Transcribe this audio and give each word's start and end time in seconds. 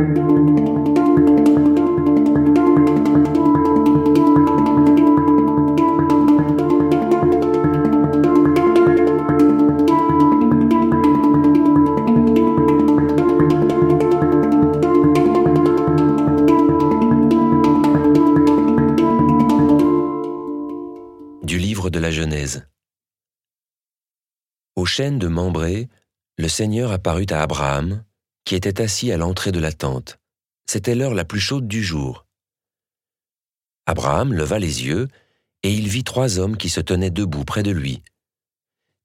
Du 0.00 0.06
livre 21.58 21.90
de 21.90 21.98
la 21.98 22.10
Genèse. 22.10 22.66
Au 24.76 24.86
chêne 24.86 25.18
de 25.18 25.28
Mambré, 25.28 25.90
le 26.38 26.48
Seigneur 26.48 26.90
apparut 26.90 27.26
à 27.28 27.42
Abraham, 27.42 28.02
qui 28.50 28.56
était 28.56 28.82
assis 28.82 29.12
à 29.12 29.16
l'entrée 29.16 29.52
de 29.52 29.60
la 29.60 29.70
tente. 29.70 30.18
C'était 30.66 30.96
l'heure 30.96 31.14
la 31.14 31.24
plus 31.24 31.38
chaude 31.38 31.68
du 31.68 31.84
jour. 31.84 32.26
Abraham 33.86 34.32
leva 34.32 34.58
les 34.58 34.86
yeux, 34.86 35.06
et 35.62 35.72
il 35.72 35.86
vit 35.86 36.02
trois 36.02 36.40
hommes 36.40 36.56
qui 36.56 36.68
se 36.68 36.80
tenaient 36.80 37.12
debout 37.12 37.44
près 37.44 37.62
de 37.62 37.70
lui. 37.70 38.02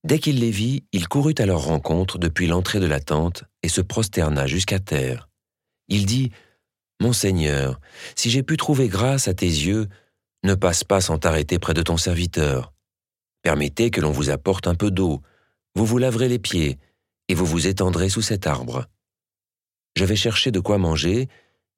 Dès 0.03 0.17
qu'il 0.17 0.39
les 0.39 0.49
vit, 0.49 0.83
il 0.93 1.07
courut 1.07 1.35
à 1.37 1.45
leur 1.45 1.63
rencontre 1.63 2.17
depuis 2.17 2.47
l'entrée 2.47 2.79
de 2.79 2.87
la 2.87 2.99
tente 2.99 3.43
et 3.61 3.67
se 3.67 3.81
prosterna 3.81 4.47
jusqu'à 4.47 4.79
terre. 4.79 5.29
Il 5.89 6.07
dit, 6.07 6.31
Mon 6.99 7.13
Seigneur, 7.13 7.79
si 8.15 8.31
j'ai 8.31 8.41
pu 8.41 8.57
trouver 8.57 8.87
grâce 8.87 9.27
à 9.27 9.35
tes 9.35 9.45
yeux, 9.45 9.87
ne 10.43 10.55
passe 10.55 10.83
pas 10.83 11.01
sans 11.01 11.19
t'arrêter 11.19 11.59
près 11.59 11.75
de 11.75 11.83
ton 11.83 11.97
serviteur. 11.97 12.73
Permettez 13.43 13.91
que 13.91 14.01
l'on 14.01 14.11
vous 14.11 14.31
apporte 14.31 14.65
un 14.65 14.73
peu 14.73 14.89
d'eau, 14.89 15.21
vous 15.75 15.85
vous 15.85 15.99
laverez 15.99 16.29
les 16.29 16.39
pieds, 16.39 16.79
et 17.27 17.35
vous 17.35 17.45
vous 17.45 17.67
étendrez 17.67 18.09
sous 18.09 18.23
cet 18.23 18.47
arbre. 18.47 18.87
Je 19.95 20.05
vais 20.05 20.15
chercher 20.15 20.51
de 20.51 20.59
quoi 20.59 20.77
manger, 20.77 21.27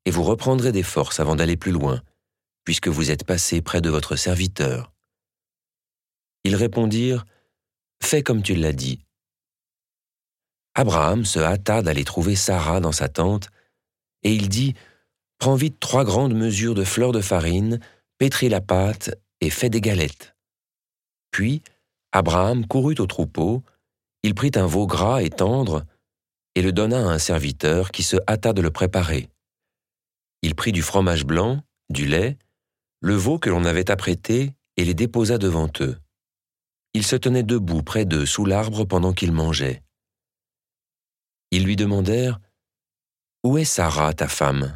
et 0.06 0.12
vous 0.12 0.24
reprendrez 0.24 0.72
des 0.72 0.84
forces 0.84 1.20
avant 1.20 1.36
d'aller 1.36 1.58
plus 1.58 1.72
loin, 1.72 2.02
puisque 2.64 2.88
vous 2.88 3.12
êtes 3.12 3.26
passé 3.26 3.62
près 3.62 3.82
de 3.82 3.90
votre 3.90 4.16
serviteur. 4.16 4.92
Ils 6.44 6.56
répondirent, 6.56 7.26
Fais 8.02 8.22
comme 8.22 8.44
tu 8.44 8.56
l'as 8.56 8.74
dit. 8.74 9.00
Abraham 10.76 11.26
se 11.26 11.40
hâta 11.40 11.82
d'aller 11.82 12.04
trouver 12.04 12.36
Sarah 12.36 12.80
dans 12.80 12.92
sa 12.92 13.10
tente, 13.10 13.50
et 14.24 14.34
il 14.34 14.48
dit, 14.48 14.76
Prends 15.40 15.56
vite 15.56 15.80
trois 15.80 16.06
grandes 16.06 16.36
mesures 16.36 16.76
de 16.76 16.84
fleurs 16.84 17.12
de 17.12 17.22
farine, 17.22 17.80
pétrit 18.18 18.50
la 18.50 18.62
pâte 18.62 19.12
et 19.42 19.50
fait 19.50 19.70
des 19.70 19.82
galettes. 19.82 20.36
Puis, 21.32 21.62
Abraham 22.12 22.66
courut 22.66 22.96
au 23.00 23.06
troupeau, 23.06 23.64
il 24.24 24.34
prit 24.34 24.52
un 24.56 24.66
veau 24.66 24.88
gras 24.88 25.22
et 25.22 25.30
tendre, 25.30 25.86
et 26.58 26.64
le 26.64 26.72
donna 26.72 26.98
à 26.98 27.14
un 27.14 27.20
serviteur 27.20 27.92
qui 27.92 28.02
se 28.02 28.18
hâta 28.28 28.52
de 28.52 28.64
le 28.64 28.72
préparer. 28.72 29.30
Il 30.42 30.56
prit 30.56 30.72
du 30.72 30.82
fromage 30.82 31.24
blanc, 31.24 31.62
du 31.92 32.08
lait, 32.08 32.40
le 33.00 33.14
veau 33.14 33.38
que 33.38 33.52
l'on 33.52 33.64
avait 33.64 33.92
apprêté, 33.92 34.56
et 34.76 34.84
les 34.84 34.96
déposa 34.96 35.38
devant 35.38 35.70
eux. 35.82 36.00
Ils 36.96 37.06
se 37.06 37.16
tenaient 37.16 37.44
debout 37.44 37.84
près 37.84 38.06
d'eux 38.06 38.26
sous 38.26 38.44
l'arbre 38.44 38.86
pendant 38.86 39.14
qu'ils 39.14 39.32
mangeaient. 39.32 39.84
Ils 41.52 41.64
lui 41.64 41.76
demandèrent 41.76 42.40
Où 43.44 43.60
est 43.60 43.64
Sarah, 43.64 44.16
ta 44.16 44.28
femme? 44.28 44.76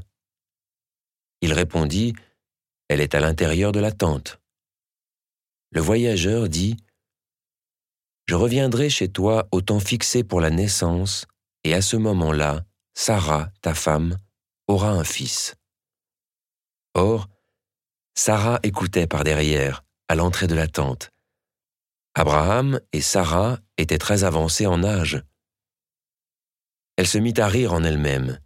Il 1.41 1.51
répondit 1.51 2.13
elle 2.89 3.01
est 3.01 3.15
à 3.15 3.21
l'intérieur 3.21 3.71
de 3.71 3.79
la 3.79 3.91
tente. 3.91 4.39
Le 5.71 5.81
voyageur 5.81 6.47
dit 6.47 6.77
Je 8.27 8.35
reviendrai 8.35 8.91
chez 8.91 9.07
toi 9.07 9.47
au 9.51 9.61
temps 9.61 9.79
fixé 9.79 10.23
pour 10.23 10.41
la 10.41 10.51
naissance, 10.51 11.25
et 11.63 11.73
à 11.73 11.81
ce 11.81 11.95
moment-là, 11.97 12.65
Sarah, 12.93 13.51
ta 13.61 13.73
femme, 13.73 14.17
aura 14.67 14.91
un 14.91 15.03
fils. 15.03 15.55
Or, 16.93 17.27
Sarah 18.15 18.59
écoutait 18.63 19.07
par 19.07 19.23
derrière, 19.23 19.83
à 20.07 20.15
l'entrée 20.15 20.47
de 20.47 20.55
la 20.55 20.67
tente. 20.67 21.11
Abraham 22.13 22.81
et 22.91 23.01
Sarah 23.01 23.59
étaient 23.77 23.97
très 23.97 24.23
avancés 24.23 24.67
en 24.67 24.83
âge. 24.83 25.23
Elle 26.97 27.07
se 27.07 27.17
mit 27.17 27.33
à 27.37 27.47
rire 27.47 27.73
en 27.73 27.83
elle-même. 27.83 28.39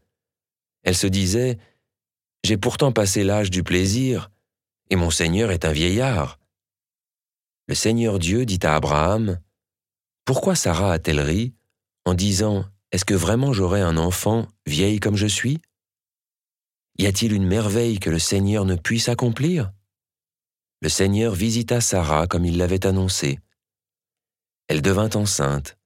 Elle 0.84 0.96
se 0.96 1.08
disait 1.08 1.58
J'ai 2.44 2.58
pourtant 2.58 2.92
passé 2.92 3.24
l'âge 3.24 3.50
du 3.50 3.64
plaisir, 3.64 4.30
et 4.92 4.96
mon 4.96 5.09
Seigneur 5.09 5.52
est 5.52 5.66
un 5.66 5.72
vieillard. 5.72 6.40
Le 7.68 7.74
Seigneur 7.74 8.20
Dieu 8.20 8.46
dit 8.46 8.59
à 8.62 8.76
Abraham, 8.76 9.40
Pourquoi 10.26 10.56
Sarah 10.56 10.94
a-t-elle 10.94 11.22
ri 11.22 11.56
en 12.06 12.14
disant, 12.14 12.66
Est-ce 12.96 13.04
que 13.04 13.14
vraiment 13.14 13.52
j'aurai 13.52 13.82
un 13.82 13.98
enfant 13.98 14.48
vieille 14.66 15.02
comme 15.02 15.18
je 15.18 15.28
suis? 15.28 15.60
Y 16.98 17.08
a-t-il 17.08 17.34
une 17.34 17.46
merveille 17.46 18.00
que 18.00 18.10
le 18.10 18.20
Seigneur 18.20 18.64
ne 18.64 18.76
puisse 18.76 19.10
accomplir? 19.10 19.74
Le 20.80 20.88
Seigneur 20.88 21.36
visita 21.36 21.82
Sarah 21.82 22.26
comme 22.26 22.46
il 22.46 22.56
l'avait 22.58 22.86
annoncé. 22.86 23.38
Elle 24.70 24.82
devint 24.82 25.10
enceinte, 25.14 25.78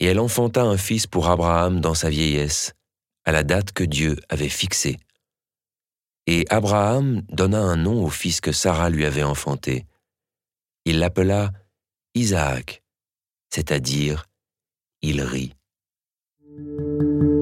et 0.00 0.06
elle 0.06 0.18
enfanta 0.18 0.64
un 0.64 0.76
fils 0.76 1.06
pour 1.06 1.28
Abraham 1.28 1.80
dans 1.80 1.94
sa 1.94 2.10
vieillesse, 2.10 2.74
à 3.24 3.30
la 3.30 3.44
date 3.44 3.70
que 3.70 3.84
Dieu 3.84 4.16
avait 4.28 4.48
fixée. 4.48 4.96
Et 6.26 6.46
Abraham 6.50 7.22
donna 7.28 7.60
un 7.60 7.76
nom 7.76 8.04
au 8.04 8.10
fils 8.10 8.40
que 8.40 8.50
Sarah 8.50 8.90
lui 8.90 9.04
avait 9.04 9.22
enfanté. 9.22 9.86
Il 10.84 10.98
l'appela 10.98 11.52
Isaac, 12.16 12.82
c'est-à-dire 13.50 14.26
il 15.00 15.22
rit. 15.22 15.54
Thank 16.98 17.22
you. 17.22 17.37